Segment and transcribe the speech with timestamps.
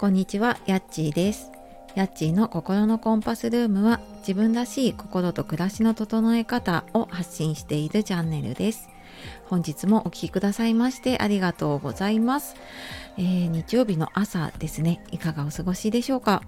[0.00, 1.52] こんにちは、やっちーです。
[1.94, 8.88] やっちーの心のコンパスルームは自分らしい心と暮らしの整え方を発信しているチャンネルです。
[9.44, 12.54] 本日もお聴きくださいましてありがとうございます、
[13.18, 16.40] えー、日曜日の朝ですね、いかがお過ごしでしょうか？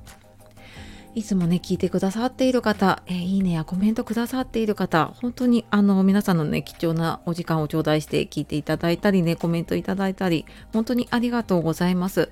[1.14, 12.30] いつもね、聞いてくださっている方、えー、いいねやコメントくださっている方、本当にあの皆さんのね、貴重なお時間を頂戴して聞いていただいたりね、コメントいただいたり、本当にありがとうございます。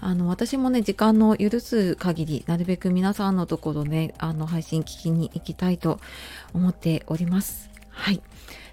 [0.00, 5.98] あの、私もね、時間の許す限り、なるべく皆さんのところね、あの、配信聞きに行きたいと
[6.52, 7.70] 思っております。
[7.88, 8.20] はい。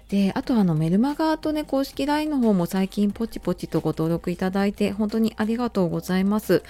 [0.08, 6.62] であとあのメルマガとね公式 LINE の方も最近ポチポチとご登録いただいて本当にありがとうございます。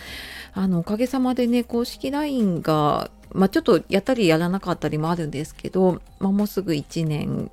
[0.54, 7.50] あのおかげさまでね公式 LINE がまあ、ちょっとやったりやらなかったりもあるんですけど、まあ、もうすぐ1年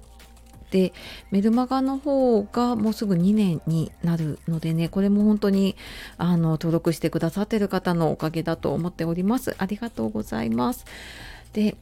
[0.72, 0.94] で
[1.32, 5.76] メルマガの方がもうすぐ2年になるのでねこれも本当に
[6.18, 9.56] あの登録してくださってる方のおかげだと思っております。
[9.58, 10.86] ありがとうございます。
[11.54, 11.78] で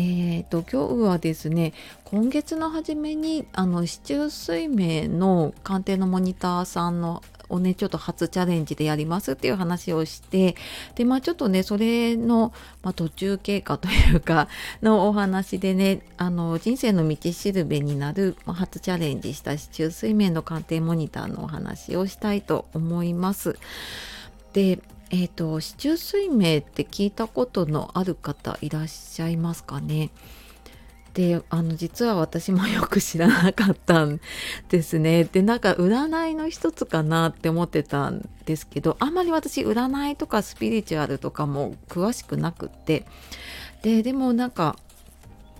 [0.00, 1.72] えーと、今日はですね
[2.04, 10.54] 今月の初めにあの市中水明の鑑定のモニターさんのをねちょっと初チャレンジでやりますっていう話をして
[10.94, 14.46] でまあちょっとねそれの、まあ、途中経過というか
[14.82, 23.58] のお話でねあの人生の道しるべになる、まあ、初チャレンジした市中水面の鑑定モニターのお話をしたいと思います。
[24.52, 24.80] で
[25.10, 30.10] えっ、ー、と、市中水明って聞いたことのある方いらっしゃいますかね？
[31.14, 34.20] で、あの、実は私もよく知らなかったん
[34.68, 35.24] ですね。
[35.24, 43.06] で、なんか占いの一つかなって思ってたんですけど、あんまり私占いとかスピリチュアルとかも詳しくなくって、
[43.82, 44.76] で、でもなんか、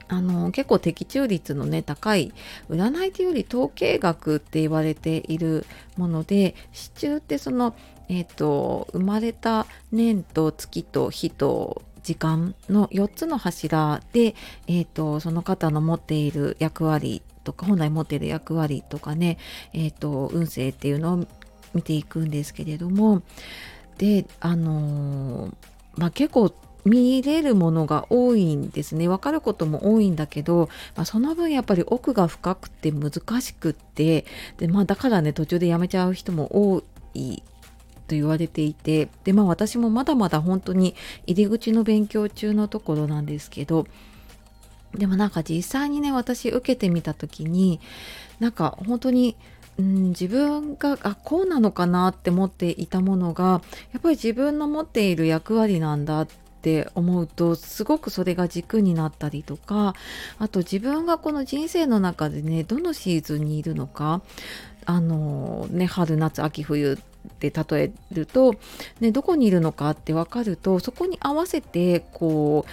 [0.09, 2.33] あの結構的中率のね高い
[2.71, 7.75] 占いというより統計学って言われているもので支柱ってその
[8.09, 14.35] え、ー、と生まれた年と月と日と時間の4つの柱で、
[14.67, 19.37] えーと、その方の持っている役割とか本来持っている役割とかね、
[19.75, 21.27] えーと、運勢っていうのを
[21.75, 23.21] 見ていくんですけれども
[23.99, 25.55] であのー、
[25.97, 26.55] まあ、結構
[26.85, 29.09] 見れるものが多いんですね。
[29.09, 34.25] 分かることも多いんだけど、まあ、その分やっぱり奥が深くて難しくって
[34.57, 36.83] で、まあ、だからね途中でやめちゃう人も多
[37.15, 37.43] い
[38.09, 40.95] と言われていてでまあ私もまだまだ本当に
[41.27, 43.87] 入り口の勉強中のところなんですけど
[44.95, 47.81] でもなんか実際にね私受けてみた時に
[48.41, 49.37] なんか本当に、
[49.79, 53.63] 自分があこうなのかなって思っていたものが
[53.93, 56.29] やっぱり自分の持っている役割なんだっ
[56.59, 59.95] って思うとすごくそれが軸になったりとか
[60.39, 64.23] あと自分がこの人生の中でねどのシーズンにいるのか
[64.85, 68.55] あのね春夏秋冬って例えると、
[69.01, 72.67] ね、どこにいるのかって分かるとそこに合わせてこ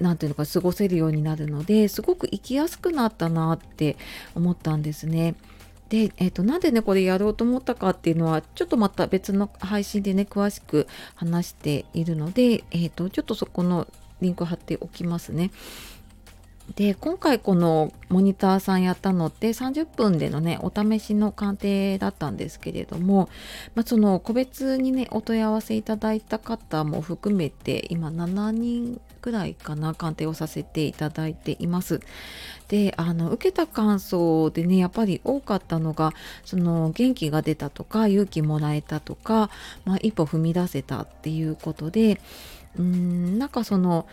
[0.00, 3.96] う何て言うのか過ごせるようになるのですごく生きやすくなったなって
[4.34, 5.36] 思ったんですね。
[5.92, 10.86] で、えーと、なんでねこれやろうと思ったかっていうのはちょっとまた別の配信でね詳しく
[11.16, 13.86] 話しているので、えーとちょっとそこの
[14.22, 15.50] リンク貼っておきますね。
[16.76, 23.28] で今回このモニターさんやったのって30分でのねお試しの鑑定だったんですけれども、
[23.74, 32.00] まあ、その個別にねお問い合わせいただいた方も含めて今7人くらいかな鑑定をさせていただいています。
[32.68, 36.12] であの受けた感想でねやっぱり多かったのが
[36.44, 39.50] その元気が出たとか勇気もらえたとか、
[39.84, 42.20] まあ、一歩踏み出せたっていうことで
[42.78, 44.06] うんなんかその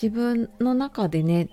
[0.00, 1.48] 自分の中でね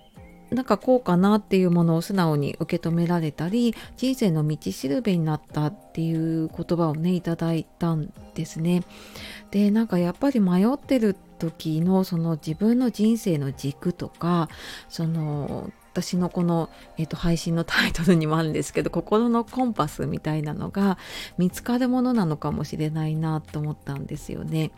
[0.53, 8.83] なんかこうかなっていうものを素直に受け止められたり人生の道しるべになったっていう言葉をねいただいたんですね。
[9.51, 14.49] でなんかやっぱり迷ってる時のその自分の人生の軸とか
[14.89, 20.97] その私のこの、えーと、配信のタイトルにもあるんですけど心のコンパスみたいなのが
[21.37, 24.71] 見つかるものなのかもしれないなと思ったんですよね。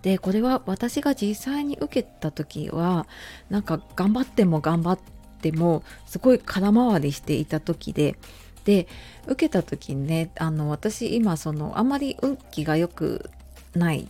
[0.00, 3.06] でこれは私が実際に受けた時は
[3.50, 4.98] なんか頑張っても頑張っ
[5.40, 8.16] てもすごい空回りしていた時で
[8.64, 8.86] で
[9.26, 13.30] 受けた時にねあの私今そのあんまり運気が良く
[13.74, 14.08] ない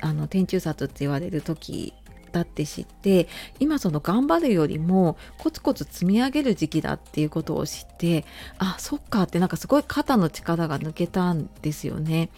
[0.00, 1.92] あの天中殺って言われる時
[2.38, 3.26] だって知って
[3.58, 8.24] 今その頑張るよりもコツコツ積み上げる時期だっていうことを知って
[8.58, 12.30] あそっかってなんかすごい肩の力が抜けたんですよね。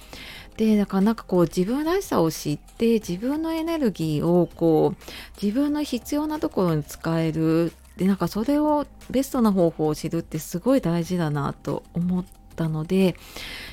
[0.56, 13.14] でだからなんかこう自分らしさを知って自分のエネルギーをこう自分の必要なところに使えるでなんかそれをベストな方法を知るってすごい大事だなと思ってったので、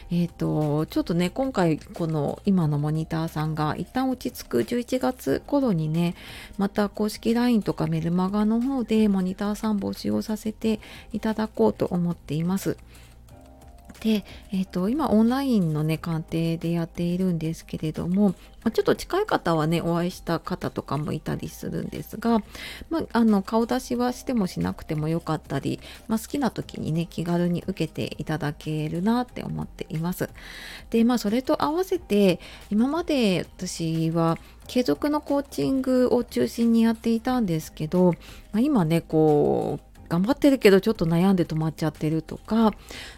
[0.09, 6.15] えーと、ちょっとね今回この今のモニターさんが一旦落ち着く11月頃にね
[6.57, 10.79] また公式 LINE とかメルマガの方でモニターさん募集をさせて
[11.11, 12.77] いただこうと思っています。
[13.99, 18.35] で、えーと、今オンラインのね鑑定でやっているんですけれども
[18.73, 22.39] ちょっと近い方はねお会いした方とかもいたりするんですが、
[22.89, 30.29] まあ、あの顔出しはしてもしなくてもよかったり、まあ、好きな時にね気軽に受けていただけるなって思っています。
[30.89, 32.39] でまあそれと合わせて
[32.69, 38.13] 今まで私は継続のコーチングを中心にやっていたんですけど、
[38.51, 42.73] まあ、今ねこう頑張ってるけどちょっと悩んで止まっちゃってるとか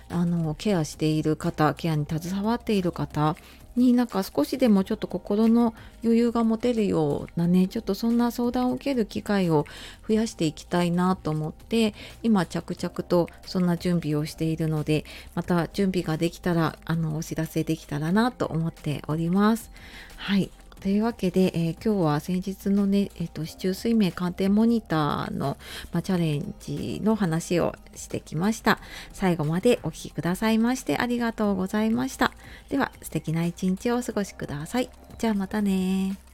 [0.10, 3.36] あのケアしている方ケアに携わっている方
[3.76, 9.66] になんか少しでもちょっと心の余裕が持てるようなねちょっとそんな相談を受ける機会を
[10.08, 19.72] 増やしていきたいなと思って今着々とそんな準備をしているのでまた準備ができたらあのお知らせできたらなと思っております。
[20.18, 20.52] はい
[20.82, 25.58] というわけで、えー、今日は先日のね、えーと、市中水明鑑定モニターの、
[25.92, 28.80] ま、チャレンジの話をしてきました。
[29.12, 32.32] 最後までお聴きくださいましてありがとうございました。
[32.70, 34.90] では素敵な一日をお過ごしください。
[35.18, 36.29] じゃあまたね